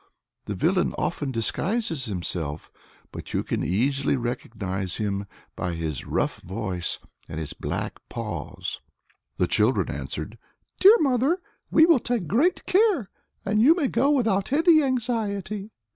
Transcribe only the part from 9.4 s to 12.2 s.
children answered, "Dear mother, we will